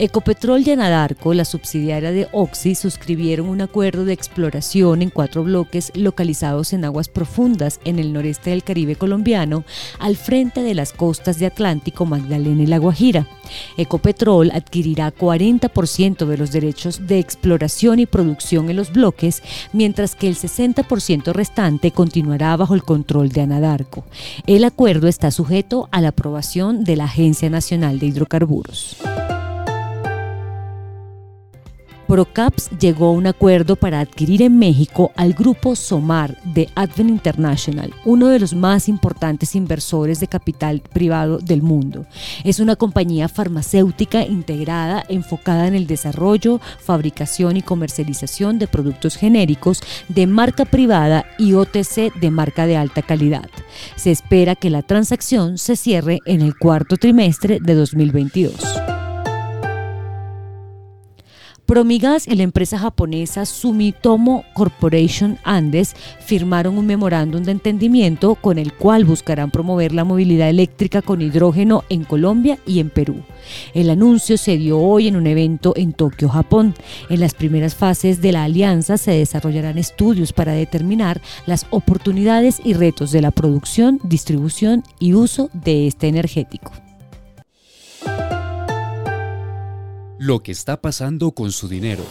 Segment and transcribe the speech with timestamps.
[0.00, 5.92] Ecopetrol y Anadarko, la subsidiaria de Oxy, suscribieron un acuerdo de exploración en cuatro bloques
[5.94, 9.62] localizados en aguas profundas en el noreste del Caribe colombiano,
[10.00, 13.28] al frente de las costas de Atlántico, Magdalena y La Guajira.
[13.76, 20.26] Ecopetrol adquirirá 40% de los derechos de exploración y producción en los bloques, mientras que
[20.26, 24.04] el 60% restante continuará bajo el control de Anadarko.
[24.48, 28.96] El acuerdo está sujeto a la aprobación de la Agencia Nacional de Hidrocarburos.
[32.14, 37.92] Procaps llegó a un acuerdo para adquirir en México al grupo Somar de Advent International,
[38.04, 42.06] uno de los más importantes inversores de capital privado del mundo.
[42.44, 49.82] Es una compañía farmacéutica integrada enfocada en el desarrollo, fabricación y comercialización de productos genéricos
[50.08, 53.50] de marca privada y OTC de marca de alta calidad.
[53.96, 58.54] Se espera que la transacción se cierre en el cuarto trimestre de 2022.
[61.66, 68.74] Promigas y la empresa japonesa Sumitomo Corporation Andes firmaron un memorándum de entendimiento con el
[68.74, 73.22] cual buscarán promover la movilidad eléctrica con hidrógeno en Colombia y en Perú.
[73.72, 76.74] El anuncio se dio hoy en un evento en Tokio, Japón.
[77.08, 82.74] En las primeras fases de la alianza se desarrollarán estudios para determinar las oportunidades y
[82.74, 86.72] retos de la producción, distribución y uso de este energético.
[90.24, 92.02] Lo que está pasando con su dinero.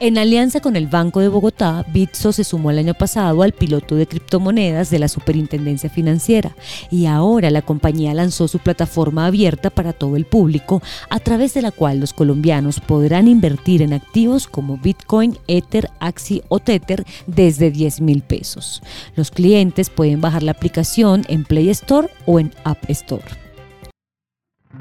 [0.00, 3.94] En alianza con el Banco de Bogotá, Bitso se sumó el año pasado al piloto
[3.94, 6.56] de criptomonedas de la Superintendencia Financiera
[6.90, 10.80] y ahora la compañía lanzó su plataforma abierta para todo el público,
[11.10, 16.42] a través de la cual los colombianos podrán invertir en activos como Bitcoin, Ether, Axi
[16.48, 18.82] o Tether desde 10 mil pesos.
[19.14, 23.45] Los clientes pueden bajar la aplicación en Play Store o en App Store.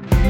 [0.01, 0.24] Bye.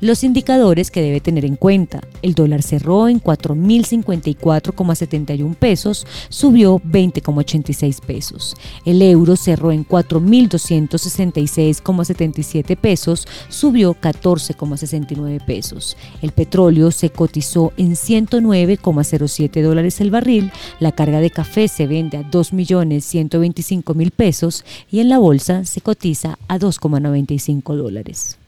[0.00, 2.00] Los indicadores que debe tener en cuenta.
[2.22, 8.54] El dólar cerró en 4.054,71 pesos, subió 20,86 pesos.
[8.84, 15.96] El euro cerró en 4.266,77 pesos, subió 14,69 pesos.
[16.22, 20.52] El petróleo se cotizó en 109,07 dólares el barril.
[20.78, 26.38] La carga de café se vende a 2.125.000 pesos y en la bolsa se cotiza
[26.46, 28.38] a 2,95 dólares.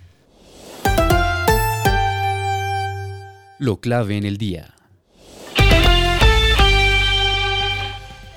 [3.61, 4.73] Lo clave en el día.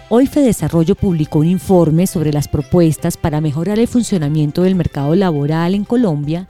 [0.10, 5.76] Hoy Desarrollo publicó un informe sobre las propuestas para mejorar el funcionamiento del mercado laboral
[5.76, 6.50] en Colombia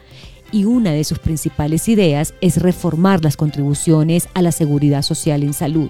[0.54, 5.54] y una de sus principales ideas es reformar las contribuciones a la seguridad social en
[5.54, 5.90] salud.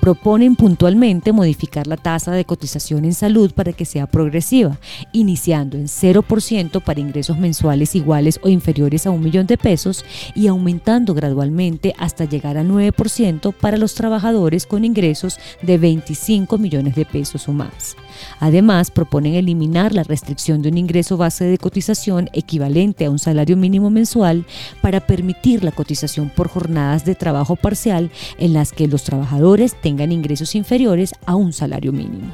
[0.00, 4.78] Proponen puntualmente modificar la tasa de cotización en salud para que sea progresiva,
[5.12, 10.04] iniciando en 0% para ingresos mensuales iguales o inferiores a un millón de pesos
[10.34, 16.96] y aumentando gradualmente hasta llegar al 9% para los trabajadores con ingresos de 25 millones
[16.96, 17.96] de pesos o más.
[18.40, 23.56] Además, proponen eliminar la restricción de un ingreso base de cotización equivalente a un salario
[23.56, 24.44] mínimo mensual
[24.80, 30.12] para permitir la cotización por jornadas de trabajo parcial en las que los trabajadores tengan
[30.12, 32.32] ingresos inferiores a un salario mínimo.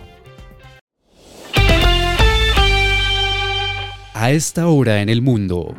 [4.14, 5.74] A esta hora en el mundo.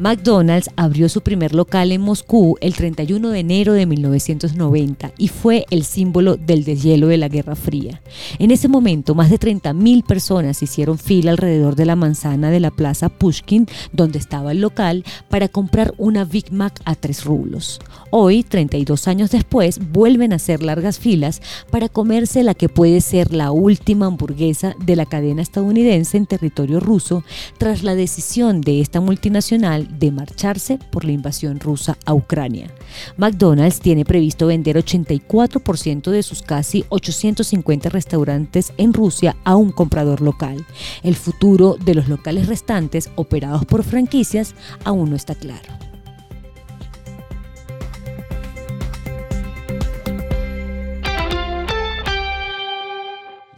[0.00, 5.66] McDonald's abrió su primer local en Moscú el 31 de enero de 1990 y fue
[5.70, 8.00] el símbolo del deshielo de la Guerra Fría.
[8.38, 12.70] En ese momento, más de 30.000 personas hicieron fila alrededor de la manzana de la
[12.70, 17.78] Plaza Pushkin, donde estaba el local, para comprar una Big Mac a tres rublos.
[18.10, 23.34] Hoy, 32 años después, vuelven a hacer largas filas para comerse la que puede ser
[23.34, 27.22] la última hamburguesa de la cadena estadounidense en territorio ruso,
[27.58, 32.70] tras la decisión de esta multinacional de marcharse por la invasión rusa a Ucrania.
[33.16, 40.20] McDonald's tiene previsto vender 84% de sus casi 850 restaurantes en Rusia a un comprador
[40.20, 40.64] local.
[41.02, 44.54] El futuro de los locales restantes operados por franquicias
[44.84, 45.70] aún no está claro.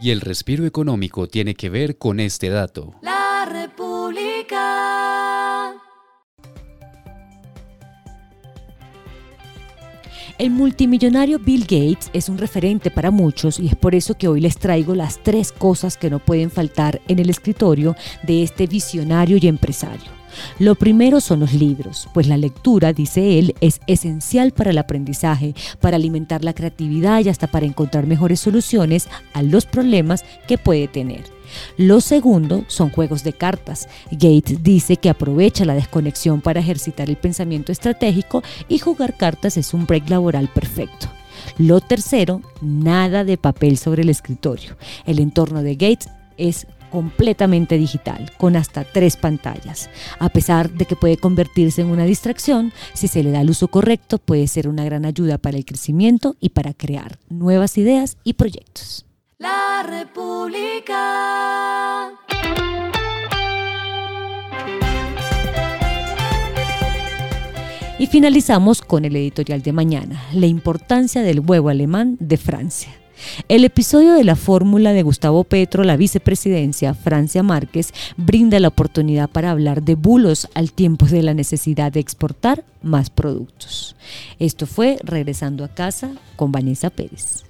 [0.02, 2.92] Y el respiro económico tiene que ver con este dato.
[3.02, 3.21] La
[10.38, 14.40] El multimillonario Bill Gates es un referente para muchos y es por eso que hoy
[14.40, 19.36] les traigo las tres cosas que no pueden faltar en el escritorio de este visionario
[19.40, 20.21] y empresario.
[20.58, 25.54] Lo primero son los libros, pues la lectura, dice él, es esencial para el aprendizaje,
[25.80, 30.88] para alimentar la creatividad y hasta para encontrar mejores soluciones a los problemas que puede
[30.88, 31.24] tener.
[31.76, 33.88] Lo segundo son juegos de cartas.
[34.10, 39.74] Gates dice que aprovecha la desconexión para ejercitar el pensamiento estratégico y jugar cartas es
[39.74, 41.08] un break laboral perfecto.
[41.58, 44.76] Lo tercero, nada de papel sobre el escritorio.
[45.06, 49.88] El entorno de Gates es completamente digital, con hasta tres pantallas.
[50.18, 53.68] A pesar de que puede convertirse en una distracción, si se le da el uso
[53.68, 58.34] correcto, puede ser una gran ayuda para el crecimiento y para crear nuevas ideas y
[58.34, 59.06] proyectos.
[59.38, 60.92] La República.
[67.98, 73.01] Y finalizamos con el editorial de mañana, la importancia del huevo alemán de Francia.
[73.48, 79.30] El episodio de la fórmula de Gustavo Petro, la vicepresidencia, Francia Márquez, brinda la oportunidad
[79.30, 83.96] para hablar de bulos al tiempo de la necesidad de exportar más productos.
[84.38, 87.44] Esto fue Regresando a casa con Vanessa Pérez.